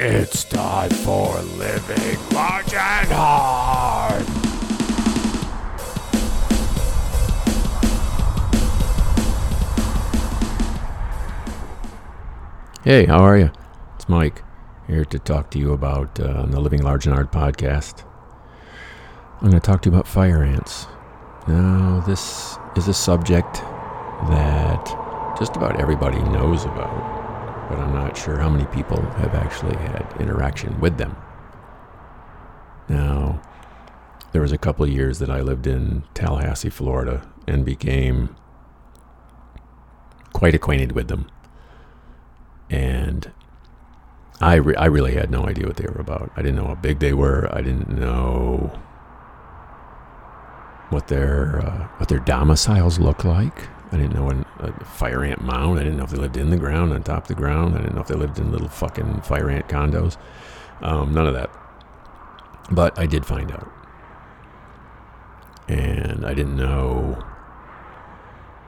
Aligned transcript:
It's 0.00 0.44
time 0.44 0.90
for 0.90 1.42
living 1.42 2.20
large 2.32 2.72
and 2.72 3.08
hard. 3.10 4.22
Hey, 12.84 13.06
how 13.06 13.18
are 13.18 13.36
you? 13.38 13.50
It's 13.96 14.08
Mike 14.08 14.44
here 14.86 15.04
to 15.04 15.18
talk 15.18 15.50
to 15.50 15.58
you 15.58 15.72
about 15.72 16.20
uh, 16.20 16.46
the 16.46 16.60
Living 16.60 16.84
Large 16.84 17.06
and 17.06 17.14
Hard 17.16 17.32
podcast. 17.32 18.04
I'm 19.40 19.50
going 19.50 19.54
to 19.54 19.58
talk 19.58 19.82
to 19.82 19.90
you 19.90 19.96
about 19.96 20.06
fire 20.06 20.44
ants. 20.44 20.86
Now, 21.48 22.04
this 22.06 22.56
is 22.76 22.86
a 22.86 22.94
subject 22.94 23.54
that 24.28 25.34
just 25.40 25.56
about 25.56 25.80
everybody 25.80 26.22
knows 26.22 26.64
about, 26.64 27.17
but 27.68 27.78
I'm 27.78 27.92
not 27.92 28.16
sure 28.16 28.38
how 28.38 28.48
many 28.48 28.66
people 28.66 29.00
have 29.02 29.34
actually 29.34 29.76
had 29.76 30.14
interaction 30.20 30.80
with 30.80 30.98
them. 30.98 31.16
Now, 32.88 33.40
there 34.32 34.42
was 34.42 34.52
a 34.52 34.58
couple 34.58 34.84
of 34.84 34.90
years 34.90 35.18
that 35.18 35.30
I 35.30 35.40
lived 35.40 35.66
in 35.66 36.04
Tallahassee, 36.14 36.70
Florida, 36.70 37.26
and 37.46 37.64
became 37.64 38.34
quite 40.32 40.54
acquainted 40.54 40.92
with 40.92 41.08
them 41.08 41.28
and 42.70 43.30
I 44.40 44.54
re- 44.54 44.76
I 44.76 44.86
really 44.86 45.14
had 45.14 45.30
no 45.30 45.46
idea 45.46 45.66
what 45.66 45.76
they 45.76 45.86
were 45.86 46.00
about. 46.00 46.30
I 46.36 46.42
didn't 46.42 46.56
know 46.56 46.66
how 46.66 46.74
big 46.74 47.00
they 47.00 47.12
were. 47.12 47.48
I 47.52 47.60
didn't 47.60 47.88
know 47.88 48.78
what 50.90 51.08
their 51.08 51.60
uh, 51.60 51.88
what 51.96 52.08
their 52.08 52.20
domiciles 52.20 52.98
looked 52.98 53.24
like. 53.24 53.68
I 53.90 53.96
didn't 53.96 54.14
know 54.14 54.24
what 54.24 54.36
a 54.60 54.84
fire 54.84 55.24
ant 55.24 55.40
mound. 55.42 55.78
I 55.78 55.84
didn't 55.84 55.98
know 55.98 56.04
if 56.04 56.10
they 56.10 56.18
lived 56.18 56.36
in 56.36 56.50
the 56.50 56.56
ground, 56.56 56.92
on 56.92 57.02
top 57.02 57.22
of 57.22 57.28
the 57.28 57.34
ground. 57.34 57.74
I 57.74 57.78
didn't 57.78 57.94
know 57.94 58.00
if 58.00 58.08
they 58.08 58.14
lived 58.14 58.38
in 58.38 58.50
little 58.50 58.68
fucking 58.68 59.22
fire 59.22 59.50
ant 59.50 59.68
condos. 59.68 60.16
Um, 60.80 61.12
none 61.12 61.26
of 61.26 61.34
that. 61.34 61.50
But 62.70 62.98
I 62.98 63.06
did 63.06 63.24
find 63.24 63.50
out, 63.50 63.70
and 65.68 66.26
I 66.26 66.34
didn't 66.34 66.56
know 66.56 67.24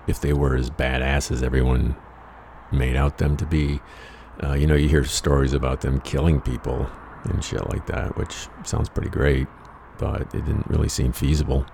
if 0.07 0.21
they 0.21 0.33
were 0.33 0.57
as 0.57 0.71
badass 0.71 1.31
as 1.31 1.43
everyone 1.43 1.97
made 2.73 2.97
out 2.97 3.19
them 3.19 3.37
to 3.37 3.47
be. 3.47 3.81
Uh, 4.43 4.55
you 4.55 4.67
know, 4.67 4.75
you 4.75 4.89
hear 4.89 5.05
stories 5.05 5.53
about 5.53 5.83
them 5.83 6.01
killing 6.01 6.41
people 6.41 6.89
and 7.25 7.45
shit 7.45 7.69
like 7.69 7.87
that, 7.87 8.17
which 8.17 8.49
sounds 8.65 8.89
pretty 8.89 9.11
great, 9.11 9.47
but 9.99 10.23
it 10.35 10.45
didn't 10.47 10.67
really 10.69 10.89
seem 10.89 11.13
feasible. 11.13 11.67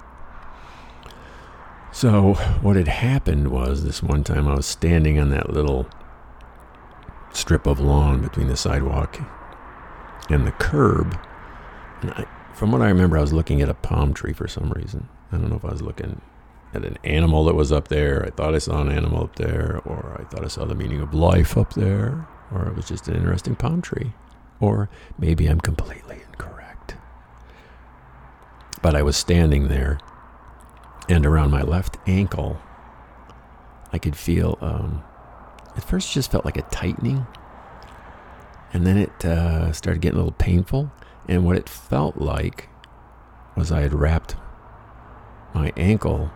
So, 1.97 2.35
what 2.61 2.77
had 2.77 2.89
happened 2.89 3.49
was 3.49 3.83
this 3.83 4.03
one 4.03 4.23
time 4.23 4.47
I 4.47 4.57
was 4.57 4.67
standing 4.67 5.19
on 5.19 5.31
that 5.31 5.49
little 5.49 5.87
strip 7.33 7.67
of 7.67 7.81
lawn 7.81 8.21
between 8.21 8.49
the 8.49 8.57
sidewalk 8.59 9.19
and 10.29 10.47
the 10.47 10.53
curb. 10.53 11.19
And 12.03 12.11
I, 12.11 12.27
from 12.53 12.71
what 12.71 12.83
I 12.83 12.89
remember, 12.89 13.17
I 13.17 13.23
was 13.23 13.33
looking 13.33 13.63
at 13.63 13.71
a 13.71 13.75
palm 13.75 14.13
tree 14.13 14.35
for 14.35 14.47
some 14.47 14.73
reason. 14.73 15.09
I 15.33 15.39
don't 15.39 15.49
know 15.49 15.57
if 15.57 15.65
I 15.65 15.71
was 15.71 15.81
looking 15.81 16.21
at 16.75 16.85
an 16.85 16.99
animal 17.03 17.47
that 17.47 17.55
was 17.55 17.73
up 17.73 17.89
there. 17.89 18.23
I 18.27 18.29
thought 18.29 18.55
I 18.55 18.59
saw 18.59 18.83
an 18.83 18.93
animal 18.93 19.25
up 19.25 19.37
there, 19.37 19.81
or 19.87 20.21
I 20.21 20.25
thought 20.25 20.45
I 20.45 20.49
saw 20.49 20.67
the 20.67 20.75
meaning 20.75 21.01
of 21.01 21.15
life 21.15 21.57
up 21.57 21.73
there, 21.73 22.29
or 22.53 22.69
it 22.69 22.77
was 22.77 22.89
just 22.89 23.09
an 23.09 23.17
interesting 23.17 23.57
palm 23.57 23.81
tree. 23.81 24.13
Or 24.61 24.91
maybe 25.19 25.47
I'm 25.47 25.63
completely 25.63 26.21
incorrect. 26.29 26.97
But 28.83 28.95
I 28.95 29.01
was 29.01 29.17
standing 29.17 29.69
there, 29.69 29.99
and 31.09 31.25
around 31.25 31.51
my 31.51 31.63
left 31.63 31.99
ankle, 32.07 32.59
I 33.93 33.99
could 33.99 34.17
feel, 34.17 34.59
um, 34.61 35.03
at 35.77 35.85
first, 35.85 36.13
just 36.13 36.31
felt 36.31 36.45
like 36.45 36.57
a 36.57 36.63
tightening. 36.63 37.27
And 38.73 38.87
then 38.87 38.99
it 38.99 39.25
uh, 39.25 39.73
started 39.73 40.01
getting 40.01 40.19
a 40.19 40.23
little 40.23 40.37
painful. 40.39 40.91
And 41.29 41.45
what 41.45 41.57
it 41.57 41.69
felt 41.69 42.17
like 42.17 42.69
was 43.57 43.73
I 43.73 43.81
had 43.81 43.95
wrapped 43.95 44.37
my 45.55 45.73
ankle 45.77 46.31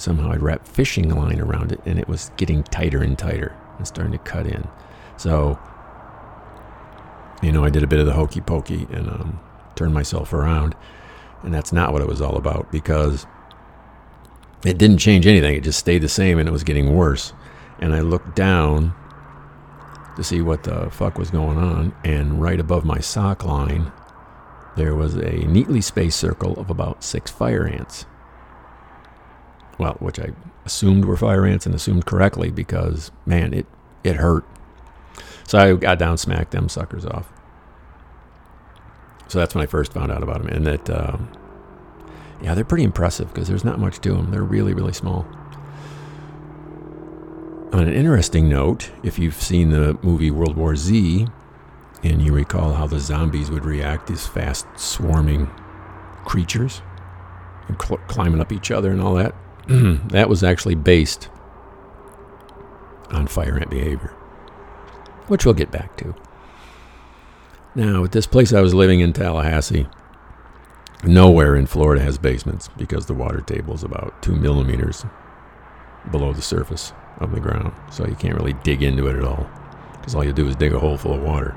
somehow 0.00 0.32
I'd 0.32 0.42
wrapped 0.42 0.66
fishing 0.66 1.10
line 1.14 1.40
around 1.40 1.72
it 1.72 1.80
and 1.84 1.98
it 1.98 2.08
was 2.08 2.30
getting 2.36 2.62
tighter 2.64 3.02
and 3.02 3.18
tighter 3.18 3.54
and 3.76 3.86
starting 3.86 4.12
to 4.12 4.18
cut 4.18 4.46
in. 4.46 4.66
So, 5.16 5.58
you 7.42 7.52
know, 7.52 7.64
I 7.64 7.70
did 7.70 7.82
a 7.82 7.86
bit 7.86 8.00
of 8.00 8.06
the 8.06 8.14
hokey 8.14 8.40
pokey 8.40 8.86
and 8.90 9.08
um, 9.08 9.40
turned 9.74 9.92
myself 9.92 10.32
around. 10.32 10.74
And 11.42 11.52
that's 11.54 11.72
not 11.72 11.92
what 11.92 12.02
it 12.02 12.08
was 12.08 12.20
all 12.20 12.36
about 12.36 12.72
because 12.72 13.26
it 14.64 14.78
didn't 14.78 14.98
change 14.98 15.26
anything. 15.26 15.54
It 15.56 15.64
just 15.64 15.78
stayed 15.78 16.02
the 16.02 16.08
same 16.08 16.38
and 16.38 16.48
it 16.48 16.52
was 16.52 16.64
getting 16.64 16.94
worse. 16.94 17.32
And 17.78 17.94
I 17.94 18.00
looked 18.00 18.36
down 18.36 18.94
to 20.16 20.24
see 20.24 20.42
what 20.42 20.64
the 20.64 20.90
fuck 20.90 21.18
was 21.18 21.30
going 21.30 21.56
on. 21.58 21.94
And 22.04 22.40
right 22.40 22.60
above 22.60 22.84
my 22.84 22.98
sock 22.98 23.44
line, 23.44 23.90
there 24.76 24.94
was 24.94 25.14
a 25.14 25.46
neatly 25.46 25.80
spaced 25.80 26.18
circle 26.18 26.58
of 26.58 26.70
about 26.70 27.02
six 27.02 27.30
fire 27.30 27.66
ants 27.66 28.04
well, 29.80 29.94
which 29.94 30.20
I 30.20 30.28
assumed 30.64 31.06
were 31.06 31.16
fire 31.16 31.46
ants 31.46 31.66
and 31.66 31.74
assumed 31.74 32.04
correctly 32.06 32.50
because 32.50 33.10
man, 33.26 33.54
it 33.54 33.66
it 34.04 34.16
hurt. 34.16 34.44
So 35.48 35.58
I 35.58 35.74
got 35.74 35.98
down, 35.98 36.18
smacked 36.18 36.52
them 36.52 36.68
suckers 36.68 37.04
off. 37.04 37.32
So 39.26 39.38
that's 39.38 39.54
when 39.54 39.62
I 39.62 39.66
first 39.66 39.92
found 39.92 40.12
out 40.12 40.22
about 40.22 40.42
them, 40.42 40.48
and 40.48 40.66
that 40.66 40.90
um, 40.90 41.32
yeah, 42.42 42.54
they're 42.54 42.64
pretty 42.64 42.84
impressive 42.84 43.32
because 43.32 43.48
there's 43.48 43.64
not 43.64 43.78
much 43.78 44.00
to 44.00 44.12
them. 44.12 44.30
They're 44.30 44.42
really 44.42 44.74
really 44.74 44.92
small. 44.92 45.26
On 47.72 47.80
an 47.86 47.92
interesting 47.92 48.48
note, 48.48 48.90
if 49.04 49.18
you've 49.18 49.40
seen 49.40 49.70
the 49.70 49.96
movie 50.02 50.30
World 50.30 50.56
War 50.56 50.74
Z, 50.74 51.26
and 52.02 52.22
you 52.22 52.32
recall 52.32 52.72
how 52.72 52.86
the 52.86 52.98
zombies 52.98 53.50
would 53.50 53.64
react, 53.64 54.08
these 54.08 54.26
fast 54.26 54.66
swarming 54.76 55.46
creatures, 56.24 56.82
and 57.68 57.80
cl- 57.80 58.00
climbing 58.08 58.40
up 58.40 58.50
each 58.52 58.70
other 58.70 58.90
and 58.90 59.00
all 59.00 59.14
that, 59.14 59.34
that 60.08 60.28
was 60.28 60.42
actually 60.42 60.74
based 60.74 61.28
on 63.10 63.26
fire 63.26 63.56
ant 63.56 63.70
behavior, 63.70 64.14
which 65.28 65.44
we'll 65.44 65.54
get 65.54 65.70
back 65.70 65.96
to. 65.98 66.14
Now, 67.74 68.02
at 68.02 68.12
this 68.12 68.26
place 68.26 68.52
I 68.52 68.60
was 68.60 68.74
living 68.74 68.98
in 68.98 69.12
Tallahassee, 69.12 69.86
nowhere 71.04 71.56
in 71.56 71.66
Florida 71.66 72.02
has 72.02 72.18
basements 72.18 72.68
because 72.76 73.06
the 73.06 73.14
water 73.14 73.40
table 73.40 73.74
is 73.74 73.82
about 73.82 74.22
two 74.22 74.34
millimeters 74.36 75.04
below 76.10 76.32
the 76.32 76.42
surface 76.42 76.92
of 77.18 77.32
the 77.32 77.40
ground. 77.40 77.72
So 77.92 78.06
you 78.06 78.14
can't 78.14 78.34
really 78.34 78.54
dig 78.64 78.82
into 78.82 79.06
it 79.08 79.16
at 79.16 79.24
all 79.24 79.48
because 79.94 80.14
all 80.14 80.24
you 80.24 80.32
do 80.32 80.48
is 80.48 80.56
dig 80.56 80.72
a 80.72 80.78
hole 80.78 80.96
full 80.96 81.14
of 81.14 81.22
water. 81.22 81.56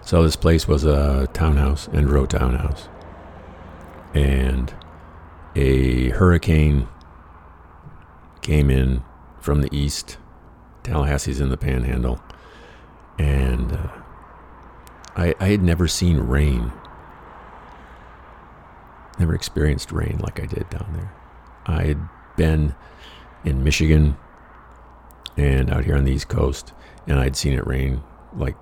So 0.00 0.22
this 0.22 0.36
place 0.36 0.66
was 0.66 0.84
a 0.84 1.28
townhouse, 1.32 1.88
and 1.88 2.10
row 2.10 2.26
townhouse 2.26 2.88
and 4.14 4.74
a 5.54 6.10
hurricane 6.10 6.88
came 8.40 8.70
in 8.70 9.02
from 9.40 9.62
the 9.62 9.74
east. 9.76 10.18
Tallahassee's 10.82 11.40
in 11.40 11.48
the 11.48 11.56
panhandle. 11.56 12.20
And 13.18 13.72
uh, 13.72 14.01
I, 15.16 15.34
I 15.40 15.48
had 15.48 15.62
never 15.62 15.88
seen 15.88 16.18
rain, 16.18 16.72
never 19.18 19.34
experienced 19.34 19.92
rain 19.92 20.18
like 20.18 20.40
I 20.40 20.46
did 20.46 20.68
down 20.70 20.92
there. 20.94 21.12
I 21.66 21.84
had 21.84 22.08
been 22.36 22.74
in 23.44 23.62
Michigan 23.62 24.16
and 25.36 25.70
out 25.70 25.84
here 25.84 25.96
on 25.96 26.04
the 26.04 26.12
East 26.12 26.28
Coast, 26.28 26.72
and 27.06 27.18
I'd 27.18 27.36
seen 27.36 27.52
it 27.52 27.66
rain 27.66 28.02
like 28.34 28.56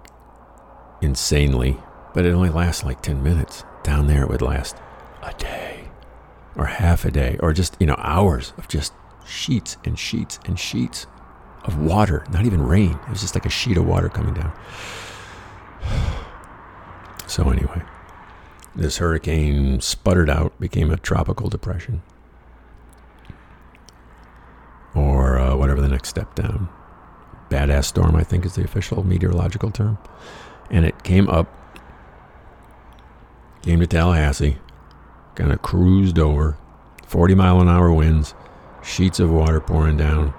insanely, 1.00 1.76
but 2.14 2.24
it 2.24 2.32
only 2.32 2.50
lasts 2.50 2.84
like 2.84 3.00
10 3.02 3.22
minutes. 3.22 3.64
Down 3.82 4.08
there, 4.08 4.22
it 4.22 4.28
would 4.28 4.42
last 4.42 4.76
a 5.22 5.32
day 5.34 5.88
or 6.56 6.66
half 6.66 7.04
a 7.04 7.10
day 7.10 7.38
or 7.40 7.52
just, 7.52 7.76
you 7.80 7.86
know, 7.86 7.96
hours 7.98 8.52
of 8.58 8.68
just 8.68 8.92
sheets 9.26 9.78
and 9.84 9.98
sheets 9.98 10.38
and 10.44 10.58
sheets 10.58 11.06
of 11.64 11.78
water, 11.78 12.24
not 12.30 12.44
even 12.44 12.62
rain. 12.62 12.98
It 13.04 13.08
was 13.08 13.20
just 13.20 13.34
like 13.34 13.46
a 13.46 13.50
sheet 13.50 13.76
of 13.76 13.86
water 13.86 14.08
coming 14.08 14.34
down. 14.34 14.52
So, 17.30 17.48
anyway, 17.48 17.82
this 18.74 18.96
hurricane 18.96 19.80
sputtered 19.80 20.28
out, 20.28 20.58
became 20.58 20.90
a 20.90 20.96
tropical 20.96 21.48
depression, 21.48 22.02
or 24.96 25.38
uh, 25.38 25.54
whatever 25.54 25.80
the 25.80 25.86
next 25.86 26.08
step 26.08 26.34
down. 26.34 26.68
Badass 27.48 27.84
storm, 27.84 28.16
I 28.16 28.24
think, 28.24 28.44
is 28.44 28.56
the 28.56 28.64
official 28.64 29.04
meteorological 29.04 29.70
term. 29.70 29.96
And 30.72 30.84
it 30.84 31.04
came 31.04 31.28
up, 31.28 31.46
came 33.62 33.78
to 33.78 33.86
Tallahassee, 33.86 34.58
kind 35.36 35.52
of 35.52 35.62
cruised 35.62 36.18
over, 36.18 36.58
40 37.06 37.36
mile 37.36 37.60
an 37.60 37.68
hour 37.68 37.92
winds, 37.92 38.34
sheets 38.82 39.20
of 39.20 39.30
water 39.30 39.60
pouring 39.60 39.96
down 39.96 40.34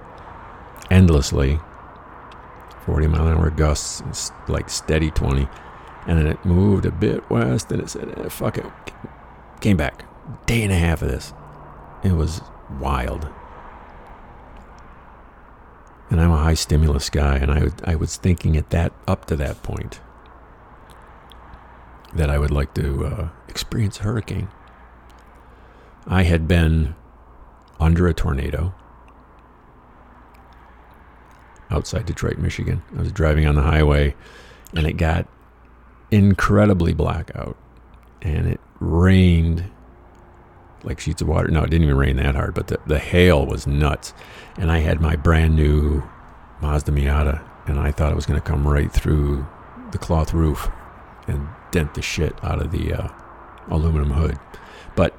endlessly, 0.90 1.58
40 2.84 3.06
mile 3.06 3.28
an 3.28 3.38
hour 3.38 3.48
gusts, 3.48 4.30
like 4.46 4.68
steady 4.68 5.10
20. 5.10 5.48
And 6.06 6.18
then 6.18 6.26
it 6.26 6.44
moved 6.44 6.84
a 6.84 6.90
bit 6.90 7.28
west 7.30 7.70
and 7.70 7.80
it 7.80 7.88
said, 7.90 8.12
eh, 8.18 8.28
fuck 8.28 8.58
it. 8.58 8.66
Came 9.60 9.76
back. 9.76 10.04
Day 10.46 10.62
and 10.62 10.72
a 10.72 10.76
half 10.76 11.02
of 11.02 11.08
this. 11.08 11.32
It 12.02 12.12
was 12.12 12.40
wild. 12.80 13.28
and 16.12 16.20
I'm 16.20 16.30
a 16.30 16.36
high 16.36 16.54
stimulus 16.54 17.08
guy, 17.08 17.38
and 17.38 17.50
I 17.50 17.68
I 17.90 17.94
was 17.94 18.18
thinking 18.18 18.54
at 18.58 18.68
that 18.68 18.92
up 19.08 19.24
to 19.26 19.36
that 19.36 19.62
point 19.62 20.00
that 22.12 22.28
I 22.28 22.38
would 22.38 22.50
like 22.50 22.74
to 22.74 23.06
uh, 23.06 23.28
experience 23.48 23.98
a 24.00 24.02
hurricane. 24.02 24.48
I 26.06 26.24
had 26.24 26.46
been 26.46 26.94
under 27.80 28.06
a 28.06 28.12
tornado 28.12 28.74
outside 31.70 32.04
Detroit, 32.04 32.36
Michigan. 32.36 32.82
I 32.94 33.00
was 33.00 33.12
driving 33.12 33.46
on 33.46 33.54
the 33.54 33.62
highway, 33.62 34.14
and 34.76 34.86
it 34.86 34.98
got 34.98 35.26
incredibly 36.12 36.92
black 36.92 37.34
out, 37.34 37.56
and 38.20 38.46
it 38.46 38.60
rained 38.78 39.64
like 40.84 41.00
sheets 41.00 41.22
of 41.22 41.28
water. 41.28 41.48
No, 41.48 41.62
it 41.62 41.70
didn't 41.70 41.84
even 41.84 41.96
rain 41.96 42.16
that 42.16 42.34
hard, 42.34 42.54
but 42.54 42.68
the, 42.68 42.78
the 42.86 42.98
hail 42.98 43.46
was 43.46 43.66
nuts. 43.66 44.12
And 44.56 44.70
I 44.70 44.78
had 44.78 45.00
my 45.00 45.16
brand 45.16 45.56
new 45.56 46.02
Mazda 46.60 46.92
Miata, 46.92 47.42
and 47.66 47.78
I 47.78 47.90
thought 47.90 48.12
it 48.12 48.16
was 48.16 48.26
going 48.26 48.40
to 48.40 48.46
come 48.46 48.66
right 48.68 48.92
through 48.92 49.46
the 49.92 49.98
cloth 49.98 50.34
roof 50.34 50.68
and 51.26 51.48
dent 51.70 51.94
the 51.94 52.02
shit 52.02 52.34
out 52.44 52.60
of 52.60 52.72
the 52.72 52.92
uh, 52.92 53.08
aluminum 53.68 54.10
hood. 54.10 54.38
But 54.94 55.18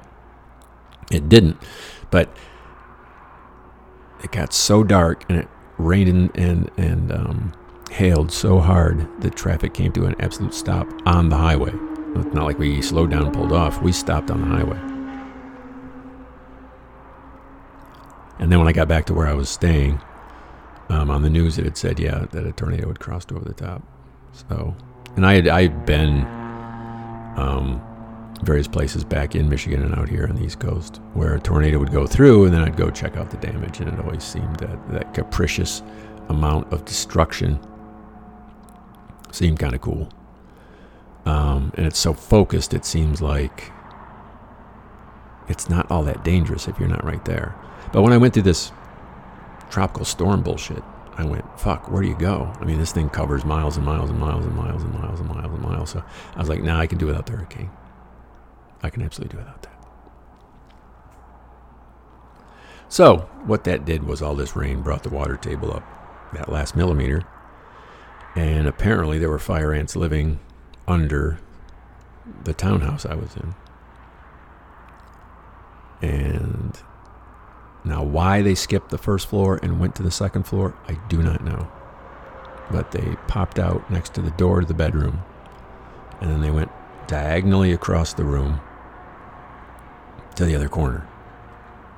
it 1.10 1.28
didn't. 1.28 1.56
But 2.10 2.34
it 4.22 4.30
got 4.30 4.52
so 4.52 4.84
dark 4.84 5.24
and 5.28 5.38
it 5.38 5.48
rained 5.78 6.08
and, 6.08 6.36
and, 6.36 6.70
and 6.76 7.12
um, 7.12 7.52
hailed 7.94 8.32
so 8.32 8.58
hard 8.58 9.08
that 9.22 9.36
traffic 9.36 9.72
came 9.72 9.92
to 9.92 10.04
an 10.04 10.16
absolute 10.18 10.52
stop 10.52 10.88
on 11.06 11.28
the 11.28 11.36
highway. 11.36 11.72
It's 12.16 12.34
not 12.34 12.44
like 12.44 12.58
we 12.58 12.82
slowed 12.82 13.10
down 13.10 13.26
and 13.26 13.32
pulled 13.32 13.52
off. 13.52 13.80
We 13.82 13.92
stopped 13.92 14.32
on 14.32 14.40
the 14.40 14.48
highway. 14.48 14.78
And 18.40 18.50
then 18.50 18.58
when 18.58 18.66
I 18.66 18.72
got 18.72 18.88
back 18.88 19.04
to 19.06 19.14
where 19.14 19.28
I 19.28 19.32
was 19.32 19.48
staying, 19.48 20.00
um, 20.88 21.08
on 21.08 21.22
the 21.22 21.30
news 21.30 21.56
it 21.56 21.64
had 21.64 21.76
said, 21.76 22.00
yeah, 22.00 22.26
that 22.32 22.44
a 22.44 22.50
tornado 22.52 22.88
had 22.88 22.98
crossed 22.98 23.30
over 23.30 23.44
the 23.44 23.54
top. 23.54 23.82
So, 24.32 24.74
and 25.14 25.24
I 25.24 25.34
had 25.34 25.46
I 25.46 25.62
had 25.62 25.86
been 25.86 26.22
um, 27.36 27.80
various 28.42 28.66
places 28.66 29.04
back 29.04 29.36
in 29.36 29.48
Michigan 29.48 29.82
and 29.82 29.94
out 29.94 30.08
here 30.08 30.26
on 30.28 30.34
the 30.34 30.44
East 30.44 30.58
Coast 30.58 31.00
where 31.12 31.36
a 31.36 31.40
tornado 31.40 31.78
would 31.78 31.92
go 31.92 32.08
through, 32.08 32.46
and 32.46 32.52
then 32.52 32.62
I'd 32.62 32.76
go 32.76 32.90
check 32.90 33.16
out 33.16 33.30
the 33.30 33.36
damage, 33.36 33.78
and 33.78 33.88
it 33.88 34.00
always 34.00 34.24
seemed 34.24 34.56
that 34.56 34.90
that 34.90 35.14
capricious 35.14 35.82
amount 36.28 36.72
of 36.72 36.84
destruction 36.84 37.60
seemed 39.34 39.58
kind 39.58 39.74
of 39.74 39.80
cool. 39.80 40.08
Um, 41.26 41.72
and 41.76 41.86
it's 41.86 41.98
so 41.98 42.12
focused, 42.12 42.74
it 42.74 42.84
seems 42.84 43.22
like 43.22 43.72
it's 45.48 45.68
not 45.68 45.90
all 45.90 46.02
that 46.04 46.24
dangerous 46.24 46.68
if 46.68 46.78
you're 46.78 46.88
not 46.88 47.04
right 47.04 47.24
there. 47.24 47.54
But 47.92 48.02
when 48.02 48.12
I 48.12 48.18
went 48.18 48.34
through 48.34 48.42
this 48.44 48.72
tropical 49.70 50.04
storm 50.04 50.42
bullshit, 50.42 50.82
I 51.16 51.24
went, 51.24 51.44
fuck, 51.58 51.90
where 51.90 52.02
do 52.02 52.08
you 52.08 52.18
go? 52.18 52.52
I 52.60 52.64
mean, 52.64 52.78
this 52.78 52.92
thing 52.92 53.08
covers 53.08 53.44
miles 53.44 53.76
and 53.76 53.86
miles 53.86 54.10
and 54.10 54.18
miles 54.18 54.44
and 54.44 54.54
miles 54.54 54.82
and 54.82 54.92
miles 54.92 55.20
and 55.20 55.28
miles 55.28 55.52
and 55.52 55.62
miles. 55.62 55.90
So 55.90 56.04
I 56.34 56.38
was 56.38 56.48
like, 56.48 56.62
nah, 56.62 56.78
I 56.78 56.86
can 56.86 56.98
do 56.98 57.06
without 57.06 57.26
the 57.26 57.32
hurricane. 57.32 57.70
I 58.82 58.90
can 58.90 59.02
absolutely 59.02 59.36
do 59.36 59.38
without 59.38 59.62
that. 59.62 59.70
So 62.88 63.28
what 63.46 63.64
that 63.64 63.84
did 63.84 64.04
was 64.04 64.22
all 64.22 64.34
this 64.34 64.56
rain 64.56 64.82
brought 64.82 65.02
the 65.02 65.08
water 65.08 65.36
table 65.36 65.72
up 65.72 65.84
that 66.32 66.50
last 66.50 66.76
millimeter. 66.76 67.22
And 68.34 68.66
apparently 68.66 69.18
there 69.18 69.30
were 69.30 69.38
fire 69.38 69.72
ants 69.72 69.94
living 69.94 70.40
under 70.88 71.38
the 72.44 72.54
townhouse 72.54 73.06
I 73.06 73.14
was 73.14 73.36
in. 73.36 73.54
And 76.02 76.78
now, 77.84 78.02
why 78.02 78.40
they 78.40 78.54
skipped 78.54 78.88
the 78.88 78.98
first 78.98 79.26
floor 79.26 79.60
and 79.62 79.78
went 79.78 79.94
to 79.96 80.02
the 80.02 80.10
second 80.10 80.44
floor, 80.44 80.74
I 80.88 80.98
do 81.08 81.22
not 81.22 81.44
know. 81.44 81.70
But 82.70 82.92
they 82.92 83.16
popped 83.28 83.58
out 83.58 83.90
next 83.90 84.14
to 84.14 84.22
the 84.22 84.30
door 84.32 84.62
to 84.62 84.66
the 84.66 84.72
bedroom, 84.72 85.22
and 86.20 86.30
then 86.30 86.40
they 86.40 86.50
went 86.50 86.70
diagonally 87.06 87.72
across 87.72 88.14
the 88.14 88.24
room 88.24 88.60
to 90.36 90.46
the 90.46 90.54
other 90.56 90.68
corner 90.68 91.06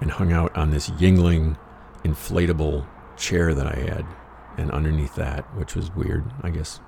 and 0.01 0.11
hung 0.11 0.33
out 0.33 0.55
on 0.57 0.71
this 0.71 0.91
Yuengling 0.91 1.57
inflatable 2.05 2.85
chair 3.17 3.55
that 3.55 3.67
I 3.67 3.79
had. 3.79 4.05
And 4.57 4.71
underneath 4.71 5.15
that, 5.17 5.43
which 5.57 5.75
was 5.75 5.95
weird, 5.95 6.25
I 6.43 6.51
guess, 6.51 6.81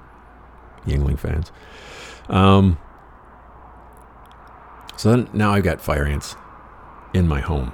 Yuengling 0.87 1.19
fans. 1.19 1.53
Um, 2.29 2.79
so 4.97 5.11
then 5.11 5.29
now 5.33 5.53
I've 5.53 5.65
got 5.65 5.81
fire 5.81 6.05
ants 6.05 6.35
in 7.15 7.29
my 7.29 7.41
home 7.41 7.73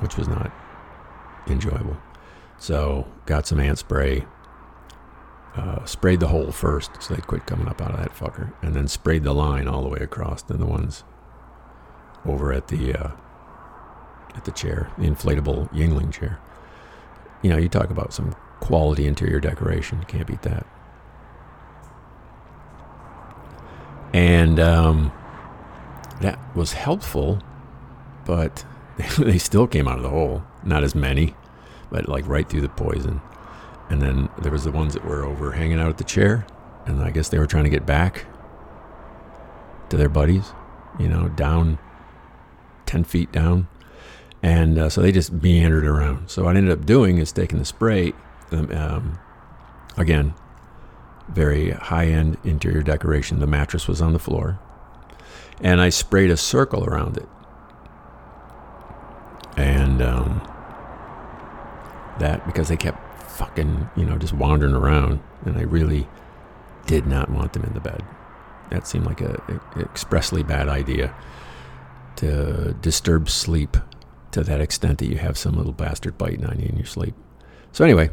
which 0.00 0.16
was 0.16 0.28
not 0.28 0.50
enjoyable. 1.46 1.96
So 2.58 3.06
got 3.26 3.46
some 3.46 3.60
ant 3.60 3.78
spray. 3.78 4.26
Uh, 5.56 5.84
sprayed 5.84 6.20
the 6.20 6.28
hole 6.28 6.52
first 6.52 7.02
so 7.02 7.14
they'd 7.14 7.26
quit 7.26 7.44
coming 7.46 7.66
up 7.66 7.80
out 7.80 7.90
of 7.90 7.98
that 7.98 8.14
fucker, 8.14 8.52
and 8.62 8.74
then 8.74 8.86
sprayed 8.86 9.24
the 9.24 9.32
line 9.32 9.66
all 9.66 9.82
the 9.82 9.88
way 9.88 9.98
across. 9.98 10.42
Then 10.42 10.58
the 10.58 10.66
ones 10.66 11.04
over 12.24 12.52
at 12.52 12.68
the 12.68 12.94
uh, 12.94 13.10
at 14.36 14.44
the 14.44 14.52
chair, 14.52 14.92
the 14.98 15.04
inflatable 15.04 15.72
Yuengling 15.72 16.12
chair. 16.12 16.38
You 17.42 17.50
know, 17.50 17.56
you 17.56 17.68
talk 17.68 17.90
about 17.90 18.12
some 18.12 18.36
quality 18.60 19.06
interior 19.06 19.40
decoration. 19.40 20.04
Can't 20.04 20.26
beat 20.26 20.42
that. 20.42 20.66
And 24.12 24.58
um, 24.58 25.12
that 26.20 26.38
was 26.56 26.72
helpful, 26.72 27.40
but 28.24 28.64
they 29.18 29.38
still 29.38 29.66
came 29.66 29.86
out 29.86 29.98
of 29.98 30.02
the 30.02 30.10
hole. 30.10 30.42
Not 30.64 30.82
as 30.82 30.94
many, 30.94 31.34
but 31.90 32.08
like 32.08 32.26
right 32.26 32.48
through 32.48 32.62
the 32.62 32.68
poison. 32.68 33.20
And 33.90 34.02
then 34.02 34.28
there 34.38 34.52
was 34.52 34.64
the 34.64 34.72
ones 34.72 34.94
that 34.94 35.04
were 35.04 35.24
over 35.24 35.52
hanging 35.52 35.80
out 35.80 35.88
at 35.88 35.98
the 35.98 36.04
chair, 36.04 36.46
and 36.86 37.02
I 37.02 37.10
guess 37.10 37.28
they 37.28 37.38
were 37.38 37.46
trying 37.46 37.64
to 37.64 37.70
get 37.70 37.86
back 37.86 38.26
to 39.88 39.96
their 39.96 40.08
buddies, 40.10 40.52
you 40.98 41.08
know, 41.08 41.28
down 41.28 41.78
10 42.86 43.04
feet 43.04 43.32
down. 43.32 43.68
And 44.42 44.78
uh, 44.78 44.88
so 44.88 45.00
they 45.00 45.12
just 45.12 45.32
meandered 45.32 45.86
around. 45.86 46.28
So 46.28 46.44
what 46.44 46.54
I 46.54 46.58
ended 46.58 46.78
up 46.78 46.86
doing 46.86 47.18
is 47.18 47.32
taking 47.32 47.58
the 47.58 47.64
spray, 47.64 48.12
um, 48.52 48.70
um 48.72 49.18
again, 49.96 50.34
very 51.28 51.70
high 51.70 52.06
end 52.06 52.38
interior 52.44 52.82
decoration. 52.82 53.40
The 53.40 53.46
mattress 53.46 53.88
was 53.88 54.00
on 54.00 54.12
the 54.12 54.18
floor. 54.18 54.58
And 55.60 55.80
I 55.80 55.88
sprayed 55.88 56.30
a 56.30 56.36
circle 56.36 56.84
around 56.84 57.16
it 57.16 57.28
and 59.58 60.00
um, 60.00 60.40
that 62.20 62.46
because 62.46 62.68
they 62.68 62.76
kept 62.76 63.30
fucking 63.32 63.90
you 63.96 64.04
know 64.04 64.16
just 64.16 64.32
wandering 64.32 64.74
around, 64.74 65.20
and 65.44 65.58
I 65.58 65.62
really 65.62 66.06
did 66.86 67.06
not 67.06 67.28
want 67.30 67.52
them 67.52 67.64
in 67.64 67.74
the 67.74 67.80
bed. 67.80 68.02
That 68.70 68.86
seemed 68.86 69.06
like 69.06 69.20
a, 69.20 69.60
a 69.76 69.80
expressly 69.80 70.42
bad 70.42 70.68
idea 70.68 71.14
to 72.16 72.74
disturb 72.80 73.28
sleep 73.28 73.76
to 74.30 74.42
that 74.44 74.60
extent 74.60 74.98
that 74.98 75.06
you 75.06 75.16
have 75.16 75.36
some 75.36 75.56
little 75.56 75.72
bastard 75.72 76.16
biting 76.18 76.44
on 76.44 76.60
you 76.60 76.66
in 76.66 76.76
your 76.76 76.86
sleep. 76.86 77.14
So 77.72 77.84
anyway, 77.84 78.10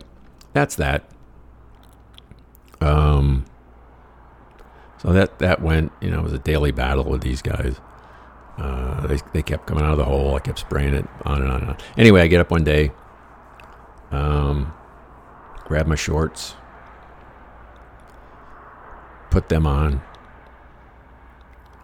that's 0.56 0.76
that. 0.76 1.04
Um, 2.80 3.46
so 4.98 5.12
that 5.12 5.38
that 5.40 5.62
went, 5.62 5.92
you 6.00 6.10
know, 6.10 6.20
it 6.20 6.24
was 6.24 6.34
a 6.34 6.40
daily 6.40 6.72
battle 6.72 7.04
with 7.04 7.22
these 7.22 7.42
guys. 7.42 7.76
Uh, 8.58 9.06
they, 9.06 9.20
they 9.34 9.42
kept 9.42 9.68
coming 9.68 9.84
out 9.84 9.92
of 9.92 9.98
the 9.98 10.06
hole. 10.06 10.34
I 10.34 10.40
kept 10.40 10.60
spraying 10.60 10.94
it 10.94 11.06
on 11.26 11.42
and 11.42 11.52
on 11.52 11.62
and 11.62 11.70
on. 11.72 11.78
Anyway, 11.98 12.22
I 12.22 12.28
get 12.28 12.40
up 12.40 12.52
one 12.52 12.64
day, 12.64 12.92
um, 14.12 14.74
grab 15.66 15.88
my 15.88 15.96
shorts, 15.96 16.56
put 19.32 19.50
them 19.50 19.68
on, 19.68 20.02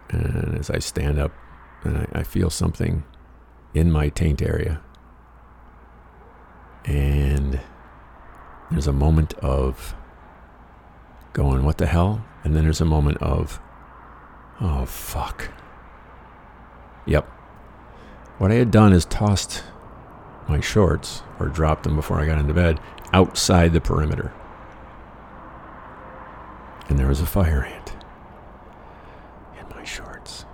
and 0.08 0.58
as 0.58 0.70
I 0.70 0.78
stand 0.78 1.18
up, 1.18 1.32
and 1.84 1.98
I, 1.98 2.20
I 2.20 2.22
feel 2.22 2.48
something 2.48 3.04
in 3.74 3.92
my 3.92 4.08
taint 4.08 4.40
area, 4.40 4.80
and 6.86 7.60
there's 8.82 8.88
a 8.88 8.92
moment 8.92 9.32
of 9.34 9.94
going, 11.34 11.64
"What 11.64 11.78
the 11.78 11.86
hell?" 11.86 12.24
And 12.42 12.56
then 12.56 12.64
there's 12.64 12.80
a 12.80 12.84
moment 12.84 13.18
of, 13.18 13.60
"Oh 14.60 14.86
fuck." 14.86 15.52
Yep. 17.06 17.24
What 18.38 18.50
I 18.50 18.54
had 18.54 18.72
done 18.72 18.92
is 18.92 19.04
tossed 19.04 19.62
my 20.48 20.58
shorts, 20.58 21.22
or 21.38 21.46
dropped 21.46 21.84
them 21.84 21.94
before 21.94 22.18
I 22.18 22.26
got 22.26 22.38
into 22.38 22.54
bed, 22.54 22.80
outside 23.12 23.72
the 23.72 23.80
perimeter. 23.80 24.32
And 26.88 26.98
there 26.98 27.06
was 27.06 27.20
a 27.20 27.26
fire 27.26 27.62
ant 27.62 27.92
in 29.60 29.76
my 29.76 29.84
shorts. 29.84 30.44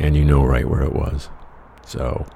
And 0.00 0.16
you 0.16 0.24
know 0.24 0.44
right 0.44 0.68
where 0.68 0.82
it 0.82 0.94
was. 0.94 1.28
So, 1.86 2.26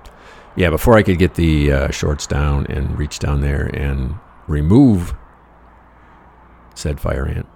yeah, 0.55 0.71
before 0.71 0.97
I 0.97 1.03
could 1.03 1.19
get 1.19 1.35
the 1.35 1.73
uh, 1.73 1.91
shorts 1.91 2.29
down 2.29 2.67
and 2.69 2.97
reach 2.97 3.19
down 3.19 3.41
there 3.41 3.67
and 3.75 4.21
remove 4.47 5.15
said 6.75 7.01
fire 7.01 7.27
ant 7.27 7.47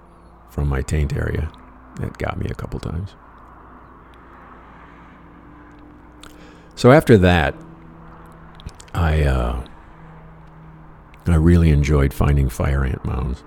from 0.49 0.69
my 0.69 0.83
taint 0.83 1.15
area, 1.15 1.51
that 1.97 2.17
got 2.19 2.39
me 2.39 2.47
a 2.51 2.55
couple 2.55 2.81
times. 2.81 3.15
So 6.75 6.93
after 6.93 7.19
that, 7.19 7.55
I 8.95 9.25
uh, 9.25 9.65
I 11.27 11.35
really 11.35 11.71
enjoyed 11.71 12.15
finding 12.15 12.49
fire 12.49 12.85
ant 12.85 13.05
mounds. 13.05 13.43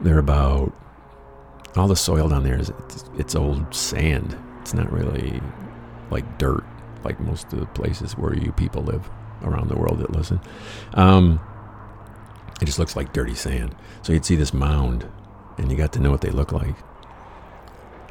They're 0.00 0.18
about 0.18 0.72
all 1.76 1.88
the 1.88 1.96
soil 1.96 2.28
down 2.28 2.44
there 2.44 2.58
is 2.58 2.70
it's, 2.70 3.04
it's 3.18 3.34
old 3.34 3.74
sand. 3.74 4.36
It's 4.60 4.74
not 4.74 4.90
really 4.90 5.40
like 6.10 6.38
dirt, 6.38 6.64
like 7.02 7.18
most 7.20 7.52
of 7.52 7.60
the 7.60 7.66
places 7.66 8.16
where 8.16 8.34
you 8.34 8.52
people 8.52 8.82
live 8.82 9.10
around 9.42 9.68
the 9.68 9.76
world 9.76 9.98
that 9.98 10.12
listen. 10.12 10.40
Um, 10.94 11.40
it 12.64 12.66
just 12.66 12.78
looks 12.78 12.96
like 12.96 13.12
dirty 13.12 13.34
sand. 13.34 13.76
So 14.00 14.14
you'd 14.14 14.24
see 14.24 14.36
this 14.36 14.54
mound, 14.54 15.06
and 15.58 15.70
you 15.70 15.76
got 15.76 15.92
to 15.92 16.00
know 16.00 16.10
what 16.10 16.22
they 16.22 16.30
look 16.30 16.50
like. 16.50 16.74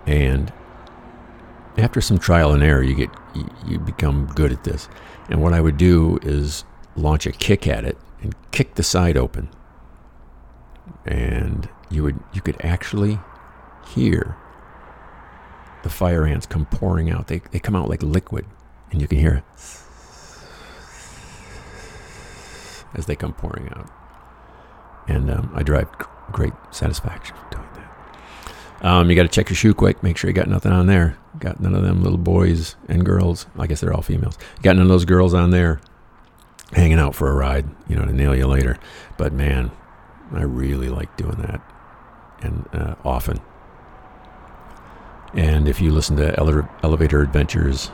And 0.06 0.54
after 1.76 2.00
some 2.02 2.20
trial 2.20 2.54
and 2.54 2.62
error, 2.62 2.84
you 2.84 2.94
get 2.94 3.10
you, 3.68 3.80
become 3.80 4.28
good 4.36 4.52
at 4.52 4.64
this. 4.64 4.88
And 5.28 5.42
what 5.42 5.54
I 5.54 5.60
would 5.60 5.78
do 5.78 6.20
is 6.22 6.66
launch 6.96 7.26
a 7.26 7.32
kick 7.32 7.66
at 7.66 7.84
it 7.84 7.98
and 8.22 8.36
kick 8.52 8.76
the 8.76 8.84
side 8.84 9.18
open, 9.18 9.50
and 11.04 11.68
you 11.90 12.04
would 12.04 12.20
you 12.32 12.42
could 12.42 12.64
actually 12.64 13.18
hear 13.88 14.38
the 15.82 15.90
fire 15.90 16.28
ants 16.28 16.46
come 16.46 16.68
pouring 16.68 17.10
out. 17.10 17.26
They 17.26 17.42
they 17.50 17.58
come 17.58 17.76
out 17.76 17.90
like 17.90 18.04
liquid, 18.04 18.46
and 18.92 19.02
you 19.02 19.08
can 19.08 19.18
hear 19.18 19.44
as 22.94 23.08
they 23.08 23.16
come 23.16 23.34
pouring 23.34 23.70
out. 23.70 23.90
And 25.08 25.30
um, 25.30 25.52
I 25.54 25.64
derive 25.64 25.90
great 26.32 26.54
satisfaction 26.72 27.36
doing 27.52 27.68
that. 27.74 28.86
Um, 28.86 29.10
you 29.10 29.16
got 29.16 29.24
to 29.24 29.30
check 29.30 29.50
your 29.50 29.56
shoe 29.56 29.74
quick. 29.74 30.04
Make 30.04 30.18
sure 30.18 30.30
you 30.30 30.34
got 30.34 30.48
nothing 30.48 30.72
on 30.72 30.88
there. 30.88 31.18
Got 31.40 31.60
none 31.60 31.76
of 31.76 31.84
them 31.84 32.04
little 32.04 32.18
boys 32.18 32.76
and 32.88 33.06
girls. 33.06 33.46
I 33.58 33.68
guess 33.68 33.82
they're 33.82 33.94
all 33.94 34.02
females. 34.02 34.38
Got 34.62 34.76
none 34.76 34.84
of 34.84 34.90
those 34.90 35.06
girls 35.06 35.34
on 35.34 35.50
there 35.52 35.82
hanging 36.72 37.00
out 37.00 37.16
for 37.16 37.30
a 37.30 37.34
ride, 37.36 37.66
you 37.88 37.96
know, 37.96 38.06
to 38.06 38.14
nail 38.14 38.36
you 38.36 38.48
later. 38.48 38.78
But 39.18 39.34
man, 39.34 39.72
I 40.32 40.44
really 40.44 40.90
like 40.90 41.16
doing 41.18 41.38
that 41.38 41.62
and 42.42 42.68
uh, 42.74 42.96
often. 43.04 43.40
And 45.34 45.68
if 45.68 45.82
you 45.82 45.92
listen 45.92 46.18
to 46.18 46.38
Ele- 46.40 46.70
Elevator 46.84 47.22
Adventures, 47.22 47.92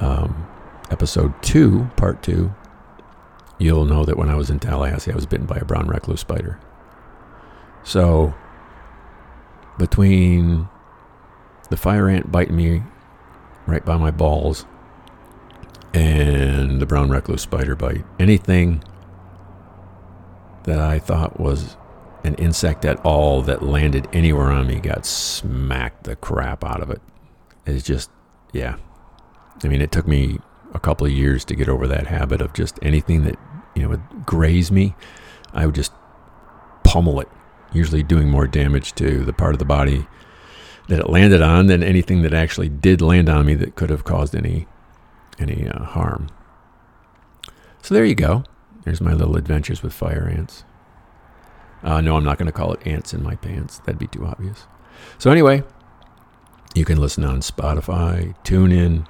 um, 0.00 0.46
episode 0.90 1.40
two, 1.42 1.88
part 1.96 2.22
two, 2.22 2.52
you'll 3.58 3.84
know 3.84 4.04
that 4.04 4.16
when 4.16 4.28
I 4.28 4.34
was 4.34 4.50
in 4.50 4.58
Tallahassee, 4.58 5.12
I 5.12 5.16
was 5.16 5.26
bitten 5.26 5.46
by 5.46 5.56
a 5.56 5.64
brown 5.64 5.88
recluse 5.88 6.20
spider. 6.20 6.58
So, 7.84 8.34
between 9.78 10.68
the 11.70 11.76
fire 11.76 12.08
ant 12.08 12.30
biting 12.30 12.56
me 12.56 12.82
right 13.66 13.84
by 13.84 13.96
my 13.96 14.10
balls 14.10 14.66
and 15.94 16.80
the 16.80 16.86
brown 16.86 17.10
recluse 17.10 17.42
spider 17.42 17.74
bite, 17.74 18.04
anything 18.18 18.82
that 20.64 20.78
I 20.78 20.98
thought 20.98 21.40
was 21.40 21.76
an 22.24 22.34
insect 22.34 22.84
at 22.84 23.04
all 23.04 23.42
that 23.42 23.62
landed 23.62 24.08
anywhere 24.12 24.50
on 24.50 24.66
me 24.66 24.80
got 24.80 25.06
smacked 25.06 26.04
the 26.04 26.16
crap 26.16 26.64
out 26.64 26.82
of 26.82 26.90
it. 26.90 27.00
It's 27.64 27.84
just, 27.84 28.10
yeah. 28.52 28.76
I 29.62 29.68
mean, 29.68 29.80
it 29.80 29.90
took 29.92 30.06
me 30.06 30.38
a 30.74 30.80
couple 30.80 31.06
of 31.06 31.12
years 31.12 31.44
to 31.46 31.54
get 31.54 31.68
over 31.68 31.86
that 31.86 32.06
habit 32.06 32.40
of 32.40 32.52
just 32.52 32.78
anything 32.82 33.24
that, 33.24 33.38
you 33.74 33.82
know, 33.82 33.88
would 33.90 34.26
graze 34.26 34.70
me, 34.70 34.94
I 35.52 35.66
would 35.66 35.74
just 35.74 35.92
pummel 36.84 37.20
it, 37.20 37.28
usually 37.72 38.02
doing 38.02 38.28
more 38.28 38.46
damage 38.46 38.94
to 38.94 39.24
the 39.24 39.32
part 39.32 39.54
of 39.54 39.58
the 39.58 39.64
body 39.64 40.06
that 40.88 41.00
it 41.00 41.10
landed 41.10 41.42
on 41.42 41.66
than 41.66 41.82
anything 41.82 42.22
that 42.22 42.32
actually 42.32 42.68
did 42.68 43.00
land 43.00 43.28
on 43.28 43.46
me 43.46 43.54
that 43.54 43.76
could 43.76 43.90
have 43.90 44.04
caused 44.04 44.34
any 44.34 44.66
any 45.38 45.68
uh, 45.68 45.84
harm. 45.84 46.28
So 47.82 47.94
there 47.94 48.04
you 48.04 48.14
go. 48.14 48.44
There's 48.84 49.00
my 49.00 49.12
little 49.12 49.36
adventures 49.36 49.82
with 49.82 49.92
fire 49.92 50.28
ants. 50.28 50.64
Uh, 51.82 52.00
no, 52.00 52.16
I'm 52.16 52.24
not 52.24 52.38
going 52.38 52.46
to 52.46 52.52
call 52.52 52.72
it 52.72 52.84
ants 52.86 53.14
in 53.14 53.22
my 53.22 53.36
pants. 53.36 53.78
That'd 53.80 54.00
be 54.00 54.08
too 54.08 54.26
obvious. 54.26 54.66
So 55.18 55.30
anyway, 55.30 55.62
you 56.74 56.84
can 56.84 56.98
listen 56.98 57.22
on 57.22 57.40
Spotify, 57.40 58.34
TuneIn, 58.44 59.06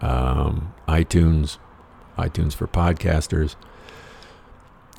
um, 0.00 0.72
iTunes, 0.88 1.58
iTunes 2.16 2.54
for 2.54 2.66
podcasters, 2.66 3.56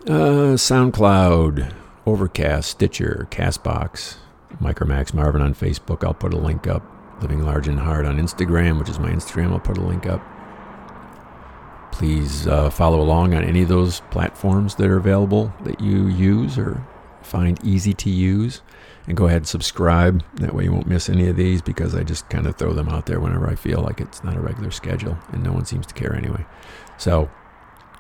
uh, 0.08 0.58
SoundCloud, 0.58 1.74
Overcast, 2.06 2.70
Stitcher, 2.70 3.28
Castbox, 3.30 4.16
Micromax 4.60 5.14
Marvin 5.14 5.42
on 5.42 5.54
Facebook. 5.54 6.04
I'll 6.04 6.14
put 6.14 6.34
a 6.34 6.38
link 6.38 6.68
up. 6.68 6.84
Living 7.22 7.44
Large 7.44 7.68
and 7.68 7.80
Hard 7.80 8.08
on 8.08 8.18
Instagram, 8.18 8.80
which 8.80 8.90
is 8.90 8.98
my 8.98 9.12
Instagram. 9.12 9.52
I'll 9.52 9.60
put 9.60 9.78
a 9.78 9.82
link 9.82 10.08
up. 10.08 10.22
Please 11.92 12.48
uh, 12.48 12.72
follow 12.72 13.00
along 13.00 13.36
on 13.36 13.44
any 13.44 13.62
of 13.62 13.68
those 13.68 14.00
platforms 14.10 14.76
that 14.76 14.88
are 14.88 14.98
available 14.98 15.54
that 15.64 15.80
you 15.80 16.08
use 16.08 16.58
or 16.58 16.84
find 17.22 17.64
easy 17.64 17.94
to 17.94 18.10
use. 18.10 18.62
And 19.08 19.18
go 19.18 19.26
ahead 19.26 19.38
and 19.38 19.48
subscribe. 19.48 20.24
That 20.36 20.54
way 20.54 20.66
you 20.66 20.72
won't 20.72 20.88
miss 20.88 21.10
any 21.10 21.28
of 21.28 21.36
these 21.36 21.62
because 21.62 21.96
I 21.96 22.04
just 22.04 22.30
kind 22.30 22.46
of 22.46 22.56
throw 22.56 22.74
them 22.74 22.88
out 22.90 23.08
there 23.08 23.20
whenever 23.20 23.50
I 23.50 23.56
feel 23.56 23.82
like 23.82 24.00
it's 24.00 24.24
not 24.24 24.38
a 24.38 24.42
regular 24.42 24.72
schedule 24.72 25.18
and 25.32 25.44
no 25.44 25.52
one 25.52 25.66
seems 25.66 25.88
to 25.88 25.94
care 25.94 26.16
anyway. 26.16 26.46
So, 26.98 27.30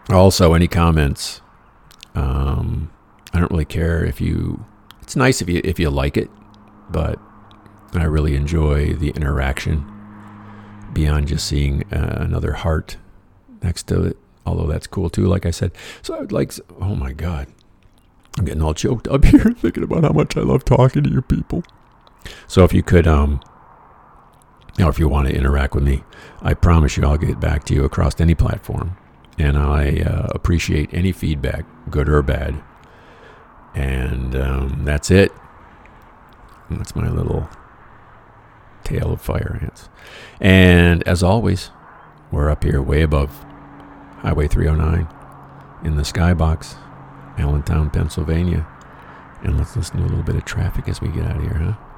also, 0.09 0.53
any 0.53 0.67
comments? 0.67 1.41
Um, 2.15 2.91
I 3.33 3.39
don't 3.39 3.51
really 3.51 3.65
care 3.65 4.03
if 4.03 4.19
you. 4.19 4.65
It's 5.01 5.15
nice 5.15 5.41
if 5.41 5.49
you 5.49 5.61
if 5.63 5.79
you 5.79 5.89
like 5.89 6.17
it, 6.17 6.29
but 6.89 7.19
I 7.93 8.03
really 8.03 8.35
enjoy 8.35 8.93
the 8.93 9.09
interaction 9.09 9.85
beyond 10.93 11.27
just 11.27 11.47
seeing 11.47 11.83
uh, 11.93 12.17
another 12.19 12.53
heart 12.53 12.97
next 13.61 13.87
to 13.87 14.03
it. 14.03 14.17
Although 14.45 14.67
that's 14.67 14.87
cool 14.87 15.09
too, 15.09 15.27
like 15.27 15.45
I 15.45 15.51
said. 15.51 15.71
So 16.01 16.15
I 16.15 16.19
would 16.19 16.31
like. 16.31 16.53
Oh 16.79 16.95
my 16.95 17.13
god, 17.13 17.47
I'm 18.37 18.45
getting 18.45 18.61
all 18.61 18.73
choked 18.73 19.07
up 19.07 19.25
here 19.25 19.51
thinking 19.57 19.83
about 19.83 20.03
how 20.03 20.11
much 20.11 20.37
I 20.37 20.41
love 20.41 20.65
talking 20.65 21.03
to 21.03 21.09
you 21.09 21.21
people. 21.21 21.63
So 22.47 22.63
if 22.63 22.73
you 22.73 22.83
could, 22.83 23.07
um, 23.07 23.41
if 24.77 24.99
you 24.99 25.07
want 25.07 25.27
to 25.27 25.35
interact 25.35 25.75
with 25.75 25.83
me, 25.83 26.03
I 26.41 26.53
promise 26.53 26.97
you 26.97 27.03
I'll 27.03 27.17
get 27.17 27.39
back 27.39 27.65
to 27.65 27.73
you 27.73 27.83
across 27.83 28.19
any 28.19 28.35
platform, 28.35 28.97
and 29.37 29.57
I 29.57 30.01
uh, 30.01 30.27
appreciate 30.33 30.89
any 30.93 31.11
feedback, 31.11 31.65
good 31.89 32.07
or 32.07 32.21
bad. 32.21 32.61
And 33.73 34.35
um, 34.35 34.83
that's 34.85 35.09
it. 35.11 35.31
That's 36.69 36.95
my 36.95 37.09
little 37.09 37.49
tale 38.83 39.13
of 39.13 39.21
fire 39.21 39.59
ants. 39.61 39.89
And 40.39 41.03
as 41.07 41.23
always, 41.23 41.69
we're 42.31 42.49
up 42.49 42.63
here 42.63 42.81
way 42.81 43.01
above 43.01 43.45
Highway 44.19 44.47
309 44.47 45.07
in 45.83 45.95
the 45.95 46.03
skybox, 46.03 46.75
Allentown, 47.37 47.89
Pennsylvania. 47.89 48.67
And 49.43 49.57
let's 49.57 49.75
listen 49.75 49.97
to 49.97 50.03
a 50.03 50.07
little 50.07 50.23
bit 50.23 50.35
of 50.35 50.45
traffic 50.45 50.87
as 50.87 51.01
we 51.01 51.07
get 51.09 51.25
out 51.25 51.37
of 51.37 51.41
here, 51.41 51.53
huh? 51.53 51.90